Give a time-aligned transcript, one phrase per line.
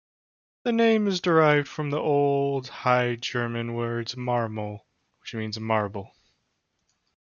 [0.63, 4.81] The name is derived from the Old High German word 'marmul',
[5.19, 6.15] which means 'marble'.